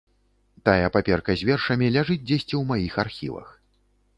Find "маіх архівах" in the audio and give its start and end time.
2.73-3.47